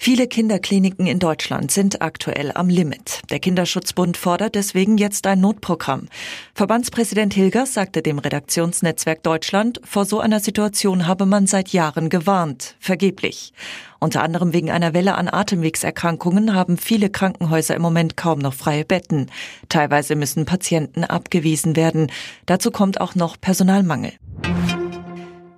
Viele 0.00 0.28
Kinderkliniken 0.28 1.08
in 1.08 1.18
Deutschland 1.18 1.72
sind 1.72 2.02
aktuell 2.02 2.52
am 2.54 2.68
Limit. 2.68 3.20
Der 3.30 3.40
Kinderschutzbund 3.40 4.16
fordert 4.16 4.54
deswegen 4.54 4.96
jetzt 4.96 5.26
ein 5.26 5.40
Notprogramm. 5.40 6.06
Verbandspräsident 6.54 7.34
Hilgers 7.34 7.74
sagte 7.74 8.00
dem 8.00 8.20
Redaktionsnetzwerk 8.20 9.24
Deutschland, 9.24 9.80
vor 9.84 10.04
so 10.04 10.20
einer 10.20 10.38
Situation 10.38 11.08
habe 11.08 11.26
man 11.26 11.48
seit 11.48 11.70
Jahren 11.70 12.10
gewarnt. 12.10 12.76
Vergeblich. 12.78 13.52
Unter 13.98 14.22
anderem 14.22 14.52
wegen 14.52 14.70
einer 14.70 14.94
Welle 14.94 15.16
an 15.16 15.28
Atemwegserkrankungen 15.28 16.54
haben 16.54 16.78
viele 16.78 17.10
Krankenhäuser 17.10 17.74
im 17.74 17.82
Moment 17.82 18.16
kaum 18.16 18.38
noch 18.38 18.54
freie 18.54 18.84
Betten. 18.84 19.26
Teilweise 19.68 20.14
müssen 20.14 20.44
Patienten 20.46 21.02
abgewiesen 21.02 21.74
werden. 21.74 22.12
Dazu 22.46 22.70
kommt 22.70 23.00
auch 23.00 23.16
noch 23.16 23.36
Personalmangel. 23.40 24.12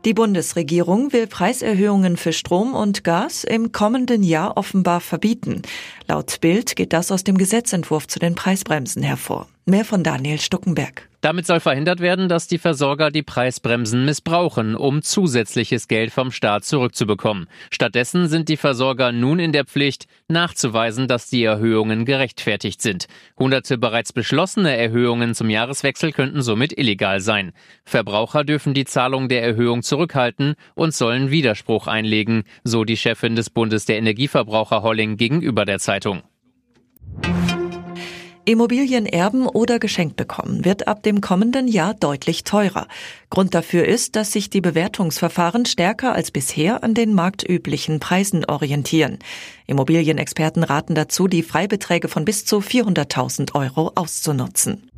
Die 0.06 0.14
Bundesregierung 0.14 1.12
will 1.12 1.26
Preiserhöhungen 1.26 2.16
für 2.16 2.32
Strom 2.32 2.74
und 2.74 3.04
Gas 3.04 3.44
im 3.44 3.70
kommenden 3.70 4.22
Jahr 4.22 4.56
offenbar 4.56 5.00
verbieten. 5.00 5.60
Laut 6.08 6.40
Bild 6.40 6.74
geht 6.74 6.94
das 6.94 7.12
aus 7.12 7.22
dem 7.22 7.36
Gesetzentwurf 7.36 8.06
zu 8.06 8.18
den 8.18 8.34
Preisbremsen 8.34 9.02
hervor. 9.02 9.46
Mehr 9.70 9.84
von 9.84 10.02
Daniel 10.02 10.40
Stuckenberg. 10.40 11.08
Damit 11.20 11.46
soll 11.46 11.60
verhindert 11.60 12.00
werden, 12.00 12.28
dass 12.28 12.48
die 12.48 12.58
Versorger 12.58 13.12
die 13.12 13.22
Preisbremsen 13.22 14.04
missbrauchen, 14.04 14.74
um 14.74 15.00
zusätzliches 15.00 15.86
Geld 15.86 16.10
vom 16.10 16.32
Staat 16.32 16.64
zurückzubekommen. 16.64 17.46
Stattdessen 17.70 18.26
sind 18.26 18.48
die 18.48 18.56
Versorger 18.56 19.12
nun 19.12 19.38
in 19.38 19.52
der 19.52 19.64
Pflicht, 19.64 20.08
nachzuweisen, 20.26 21.06
dass 21.06 21.30
die 21.30 21.44
Erhöhungen 21.44 22.04
gerechtfertigt 22.04 22.82
sind. 22.82 23.06
Hunderte 23.38 23.78
bereits 23.78 24.12
beschlossene 24.12 24.76
Erhöhungen 24.76 25.36
zum 25.36 25.48
Jahreswechsel 25.48 26.10
könnten 26.10 26.42
somit 26.42 26.76
illegal 26.76 27.20
sein. 27.20 27.52
Verbraucher 27.84 28.42
dürfen 28.42 28.74
die 28.74 28.86
Zahlung 28.86 29.28
der 29.28 29.44
Erhöhung 29.44 29.84
zurückhalten 29.84 30.56
und 30.74 30.94
sollen 30.94 31.30
Widerspruch 31.30 31.86
einlegen, 31.86 32.42
so 32.64 32.82
die 32.82 32.96
Chefin 32.96 33.36
des 33.36 33.50
Bundes 33.50 33.84
der 33.84 33.98
Energieverbraucher 33.98 34.82
Holling 34.82 35.16
gegenüber 35.16 35.64
der 35.64 35.78
Zeitung. 35.78 36.24
Immobilien 38.50 39.06
erben 39.06 39.46
oder 39.46 39.78
geschenkt 39.78 40.16
bekommen 40.16 40.64
wird 40.64 40.88
ab 40.88 41.04
dem 41.04 41.20
kommenden 41.20 41.68
Jahr 41.68 41.94
deutlich 41.94 42.42
teurer. 42.42 42.88
Grund 43.30 43.54
dafür 43.54 43.86
ist, 43.86 44.16
dass 44.16 44.32
sich 44.32 44.50
die 44.50 44.60
Bewertungsverfahren 44.60 45.66
stärker 45.66 46.14
als 46.14 46.32
bisher 46.32 46.82
an 46.82 46.94
den 46.94 47.14
marktüblichen 47.14 48.00
Preisen 48.00 48.44
orientieren. 48.44 49.20
Immobilienexperten 49.68 50.64
raten 50.64 50.96
dazu, 50.96 51.28
die 51.28 51.44
Freibeträge 51.44 52.08
von 52.08 52.24
bis 52.24 52.44
zu 52.44 52.58
400.000 52.58 53.54
Euro 53.54 53.92
auszunutzen. 53.94 54.90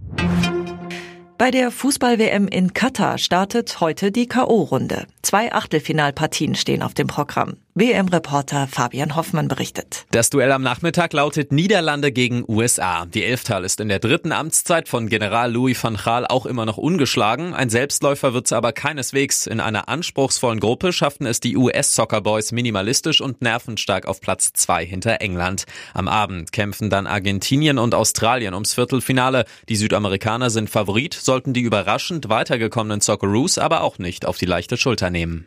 Bei 1.37 1.51
der 1.51 1.71
Fußball-WM 1.73 2.47
in 2.47 2.73
Katar 2.73 3.19
startet 3.19 3.81
heute 3.81 4.13
die 4.13 4.29
K.O.-Runde. 4.29 5.07
Zwei 5.23 5.53
Achtelfinalpartien 5.53 6.55
stehen 6.55 6.83
auf 6.83 6.95
dem 6.95 7.09
Programm. 7.09 7.57
WM-Reporter 7.75 8.69
Fabian 8.71 9.17
Hoffmann 9.17 9.49
berichtet. 9.49 10.05
Das 10.11 10.29
Duell 10.29 10.53
am 10.53 10.61
Nachmittag 10.61 11.15
lautet 11.15 11.53
Niederlande 11.53 12.13
gegen 12.13 12.45
USA. 12.47 13.07
Die 13.07 13.25
Elftal 13.25 13.65
ist 13.65 13.81
in 13.81 13.89
der 13.89 13.99
dritten 13.99 14.31
Amtszeit 14.31 14.91
von 14.91 15.09
General 15.09 15.51
Louis 15.51 15.83
van 15.83 15.97
Gaal 15.97 16.27
auch 16.27 16.45
immer 16.45 16.67
noch 16.67 16.77
ungeschlagen. 16.77 17.55
Ein 17.55 17.71
Selbstläufer 17.71 18.35
wird 18.35 18.45
es 18.45 18.53
aber 18.53 18.73
keineswegs. 18.75 19.47
In 19.47 19.59
einer 19.59 19.89
anspruchsvollen 19.89 20.61
Gruppe 20.61 20.93
schafften 20.93 21.25
es 21.25 21.41
die 21.41 21.57
US-Soccer-Boys 21.57 22.53
minimalistisch 22.53 23.23
und 23.23 23.41
nervenstark 23.41 24.05
auf 24.05 24.21
Platz 24.21 24.53
zwei 24.53 24.85
hinter 24.85 25.23
England. 25.23 25.65
Am 25.95 26.09
Abend 26.09 26.53
kämpfen 26.53 26.91
dann 26.91 27.07
Argentinien 27.07 27.79
und 27.79 27.95
Australien 27.95 28.53
ums 28.53 28.75
Viertelfinale. 28.75 29.47
Die 29.71 29.77
Südamerikaner 29.77 30.51
sind 30.51 30.69
Favorit, 30.69 31.15
sollten 31.15 31.55
die 31.55 31.63
überraschend 31.63 32.29
weitergekommenen 32.29 33.01
Socceroos 33.01 33.57
aber 33.57 33.81
auch 33.81 33.97
nicht 33.97 34.27
auf 34.27 34.37
die 34.37 34.45
leichte 34.45 34.77
Schulter 34.77 35.09
nehmen. 35.09 35.47